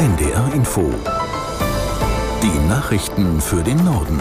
[0.00, 0.90] NDR Info.
[2.42, 4.18] Die Nachrichten für den Norden.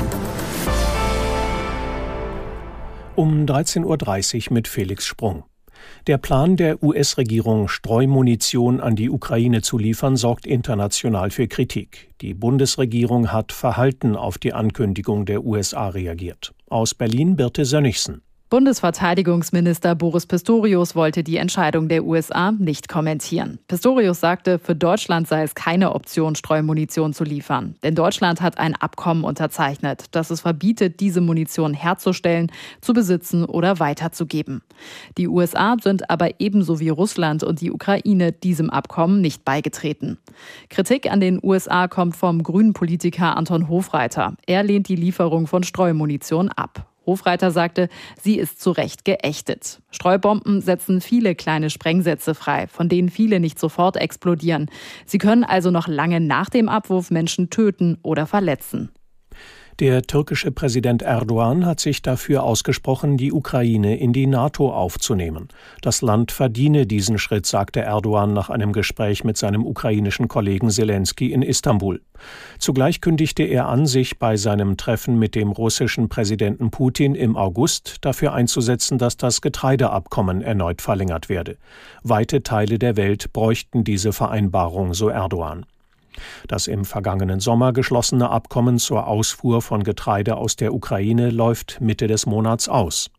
[3.15, 5.45] Um 13.30 Uhr mit Felix Sprung.
[6.05, 12.13] Der Plan der US-Regierung, Streumunition an die Ukraine zu liefern, sorgt international für Kritik.
[12.19, 16.53] Die Bundesregierung hat verhalten auf die Ankündigung der USA reagiert.
[16.67, 18.21] Aus Berlin Birte Sönnigsen.
[18.49, 23.59] Bundesverteidigungsminister Boris Pistorius wollte die Entscheidung der USA nicht kommentieren.
[23.67, 27.75] Pistorius sagte, für Deutschland sei es keine Option, Streumunition zu liefern.
[27.83, 32.51] Denn Deutschland hat ein Abkommen unterzeichnet, das es verbietet, diese Munition herzustellen,
[32.81, 34.63] zu besitzen oder weiterzugeben.
[35.19, 40.17] Die USA sind aber ebenso wie Russland und die Ukraine diesem Abkommen nicht beigetreten.
[40.71, 44.33] Kritik an den USA kommt vom grünen Politiker Anton Hofreiter.
[44.47, 46.88] Er lehnt die Lieferung von Streumunition ab.
[47.05, 47.89] Hofreiter sagte,
[48.21, 49.81] sie ist zu Recht geächtet.
[49.91, 54.69] Streubomben setzen viele kleine Sprengsätze frei, von denen viele nicht sofort explodieren.
[55.05, 58.89] Sie können also noch lange nach dem Abwurf Menschen töten oder verletzen.
[59.79, 65.47] Der türkische Präsident Erdogan hat sich dafür ausgesprochen, die Ukraine in die NATO aufzunehmen.
[65.81, 71.31] Das Land verdiene diesen Schritt, sagte Erdogan nach einem Gespräch mit seinem ukrainischen Kollegen Zelensky
[71.31, 72.01] in Istanbul.
[72.57, 77.99] Zugleich kündigte er an, sich bei seinem Treffen mit dem russischen Präsidenten Putin im August
[78.01, 81.55] dafür einzusetzen, dass das Getreideabkommen erneut verlängert werde.
[82.03, 85.65] Weite Teile der Welt bräuchten diese Vereinbarung, so Erdogan.
[86.47, 92.07] Das im vergangenen Sommer geschlossene Abkommen zur Ausfuhr von Getreide aus der Ukraine läuft Mitte
[92.07, 93.09] des Monats aus.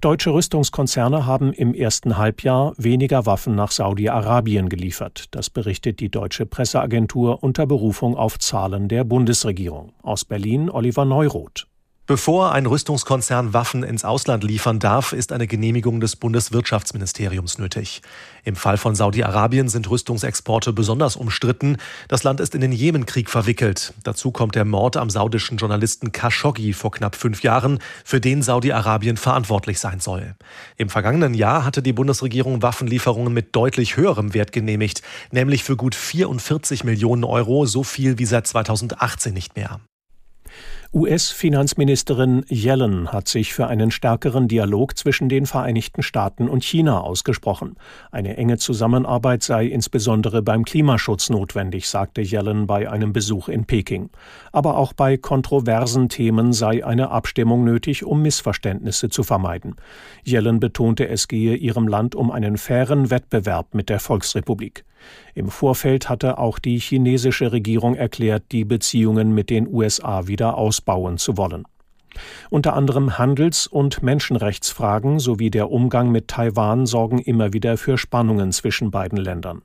[0.00, 5.26] Deutsche Rüstungskonzerne haben im ersten Halbjahr weniger Waffen nach Saudi-Arabien geliefert.
[5.30, 9.92] Das berichtet die deutsche Presseagentur unter Berufung auf Zahlen der Bundesregierung.
[10.02, 11.68] Aus Berlin Oliver Neuroth.
[12.04, 18.02] Bevor ein Rüstungskonzern Waffen ins Ausland liefern darf, ist eine Genehmigung des Bundeswirtschaftsministeriums nötig.
[18.42, 21.76] Im Fall von Saudi-Arabien sind Rüstungsexporte besonders umstritten.
[22.08, 23.94] Das Land ist in den Jemenkrieg verwickelt.
[24.02, 29.16] Dazu kommt der Mord am saudischen Journalisten Khashoggi vor knapp fünf Jahren, für den Saudi-Arabien
[29.16, 30.34] verantwortlich sein soll.
[30.76, 35.94] Im vergangenen Jahr hatte die Bundesregierung Waffenlieferungen mit deutlich höherem Wert genehmigt, nämlich für gut
[35.94, 39.78] 44 Millionen Euro, so viel wie seit 2018 nicht mehr.
[40.94, 47.76] US-Finanzministerin Yellen hat sich für einen stärkeren Dialog zwischen den Vereinigten Staaten und China ausgesprochen.
[48.10, 54.10] Eine enge Zusammenarbeit sei insbesondere beim Klimaschutz notwendig, sagte Yellen bei einem Besuch in Peking.
[54.52, 59.76] Aber auch bei kontroversen Themen sei eine Abstimmung nötig, um Missverständnisse zu vermeiden.
[60.26, 64.84] Yellen betonte, es gehe ihrem Land um einen fairen Wettbewerb mit der Volksrepublik.
[65.34, 71.18] Im Vorfeld hatte auch die chinesische Regierung erklärt, die Beziehungen mit den USA wieder ausbauen
[71.18, 71.64] zu wollen.
[72.50, 78.52] Unter anderem Handels- und Menschenrechtsfragen sowie der Umgang mit Taiwan sorgen immer wieder für Spannungen
[78.52, 79.62] zwischen beiden Ländern.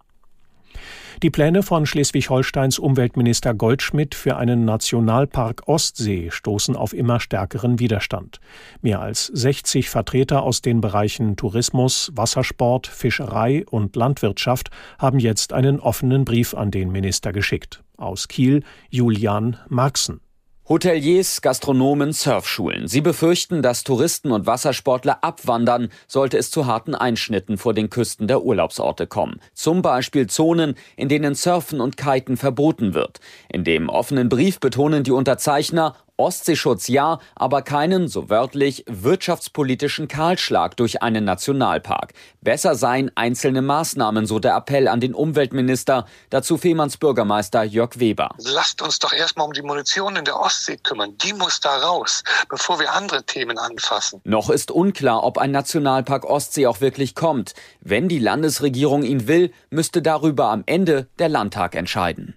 [1.24, 8.40] Die Pläne von Schleswig-Holsteins Umweltminister Goldschmidt für einen Nationalpark Ostsee stoßen auf immer stärkeren Widerstand.
[8.84, 14.70] Mehr als 60 Vertreter aus den Bereichen Tourismus, Wassersport, Fischerei und Landwirtschaft
[15.00, 17.84] haben jetzt einen offenen Brief an den Minister geschickt.
[17.98, 18.62] Aus Kiel
[18.92, 20.22] Julian Marxen.
[20.70, 22.90] Hoteliers, Gastronomen, Surfschulen.
[22.90, 28.28] Sie befürchten, dass Touristen und Wassersportler abwandern, sollte es zu harten Einschnitten vor den Küsten
[28.28, 29.40] der Urlaubsorte kommen.
[29.54, 33.22] Zum Beispiel Zonen, in denen Surfen und Kiten verboten wird.
[33.48, 40.76] In dem offenen Brief betonen die Unterzeichner, Ostseeschutz ja, aber keinen, so wörtlich, wirtschaftspolitischen Kahlschlag
[40.76, 42.14] durch einen Nationalpark.
[42.42, 46.06] Besser seien einzelne Maßnahmen, so der Appell an den Umweltminister.
[46.30, 48.30] Dazu Fehmarns Bürgermeister Jörg Weber.
[48.40, 51.18] Lasst uns doch erstmal um die Munition in der Ostsee kümmern.
[51.20, 54.20] Die muss da raus, bevor wir andere Themen anfassen.
[54.24, 57.54] Noch ist unklar, ob ein Nationalpark Ostsee auch wirklich kommt.
[57.82, 62.36] Wenn die Landesregierung ihn will, müsste darüber am Ende der Landtag entscheiden.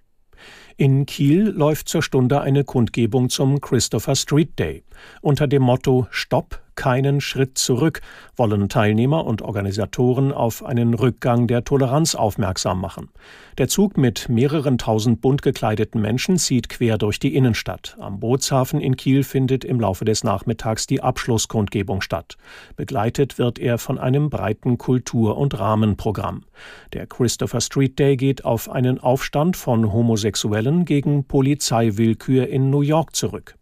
[0.81, 4.83] In Kiel läuft zur Stunde eine Kundgebung zum Christopher Street Day.
[5.21, 8.01] Unter dem Motto Stopp, keinen Schritt zurück
[8.37, 13.11] wollen Teilnehmer und Organisatoren auf einen Rückgang der Toleranz aufmerksam machen.
[13.59, 17.97] Der Zug mit mehreren tausend bunt gekleideten Menschen zieht quer durch die Innenstadt.
[18.01, 22.37] Am Bootshafen in Kiel findet im Laufe des Nachmittags die Abschlusskundgebung statt.
[22.77, 26.45] Begleitet wird er von einem breiten Kultur- und Rahmenprogramm.
[26.93, 33.15] Der Christopher Street Day geht auf einen Aufstand von Homosexuellen gegen Polizeiwillkür in New York
[33.15, 33.57] zurück.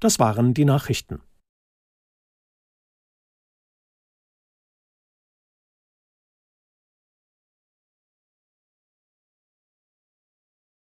[0.00, 1.20] Das waren die Nachrichten.